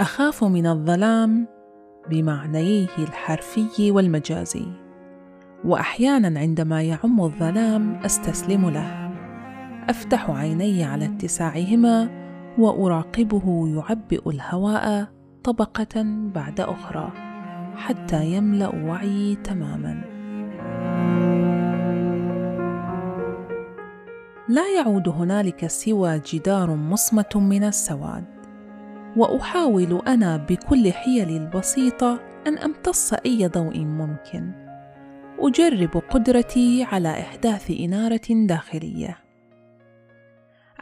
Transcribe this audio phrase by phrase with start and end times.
[0.00, 1.48] أخاف من الظلام
[2.10, 4.66] بمعنيه الحرفي والمجازي
[5.64, 9.12] وأحيانا عندما يعم الظلام أستسلم له.
[9.88, 12.08] أفتح عيني على اتساعهما
[12.58, 15.06] وأراقبه يعبئ الهواء
[15.44, 16.02] طبقة
[16.34, 17.12] بعد أخرى
[17.76, 20.04] حتى يملأ وعيي تماما.
[24.48, 28.35] لا يعود هنالك سوى جدار مصمت من السواد.
[29.16, 34.52] وأحاول أنا بكل حيلي البسيطة أن أمتص أي ضوء ممكن.
[35.38, 39.18] أجرب قدرتي على إحداث إنارة داخلية.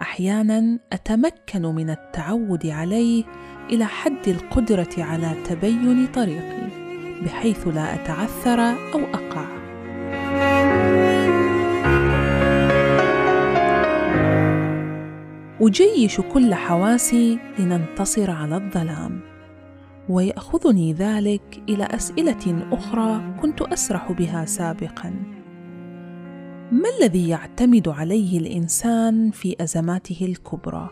[0.00, 3.24] أحيانا أتمكن من التعود عليه
[3.70, 6.68] إلى حد القدرة على تبين طريقي
[7.24, 8.60] بحيث لا أتعثر
[8.94, 9.53] أو أقع.
[15.66, 19.20] أجيش كل حواسي لننتصر على الظلام.
[20.08, 25.14] ويأخذني ذلك إلى أسئلة أخرى كنت أسرح بها سابقا.
[26.72, 30.90] ما الذي يعتمد عليه الإنسان في أزماته الكبرى؟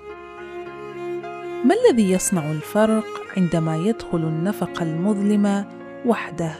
[1.65, 3.05] ما الذي يصنع الفرق
[3.37, 5.65] عندما يدخل النفق المظلم
[6.07, 6.53] وحده؟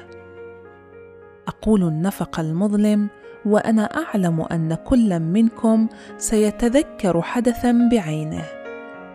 [1.49, 3.09] أقول النفق المظلم
[3.47, 8.45] وأنا أعلم أن كل منكم سيتذكر حدثا بعينه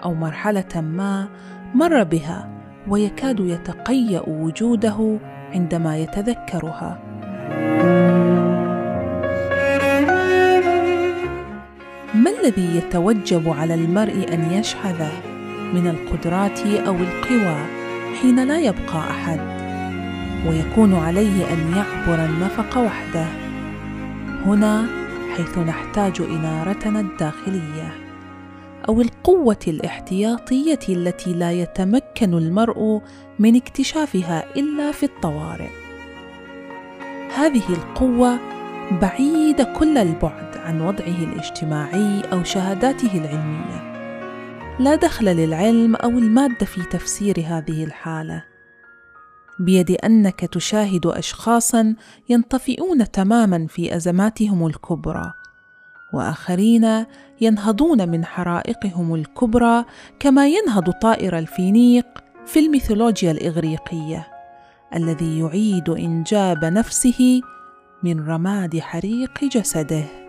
[0.04, 1.28] أو مرحلة ما
[1.74, 2.50] مر بها
[2.88, 5.20] ويكاد يتقيأ وجوده
[5.54, 7.00] عندما يتذكرها.
[12.16, 15.12] ما الذي يتوجب على المرء أن يشحذه
[15.74, 17.58] من القدرات أو القوى
[18.22, 19.40] حين لا يبقى أحد؟
[20.48, 23.47] ويكون عليه أن يعبر النفق وحده.
[24.48, 24.88] هنا
[25.36, 27.94] حيث نحتاج إنارتنا الداخلية
[28.90, 33.02] أو القوة الاحتياطية التي لا يتمكن المرء
[33.40, 35.70] من اكتشافها إلا في الطوارئ.
[37.36, 38.40] هذه القوة
[39.02, 43.88] بعيده كل البعد عن وضعه الاجتماعي أو شهاداته العلمية.
[44.80, 48.44] لا دخل للعلم أو المادة في تفسير هذه الحالة.
[49.60, 51.96] بيد أنك تشاهد اشخاصا
[52.30, 55.34] ينطفئون تماما في أزماتهم الكبرى
[56.14, 57.06] وآخرين
[57.42, 59.86] ينهضون من حرائقهم الكبرى
[60.20, 62.06] كما ينهض طائر الفينيق
[62.46, 64.28] في الميثولوجيا الإغريقية
[64.96, 67.42] الذي يعيد إنجاب نفسه
[68.04, 70.27] من رماد حريق جسده.